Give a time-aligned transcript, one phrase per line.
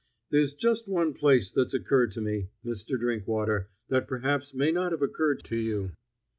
[0.31, 2.99] "There's just one place that's occurred to me, Mr.
[2.99, 5.91] Drinkwater, that perhaps may not have occurred to you."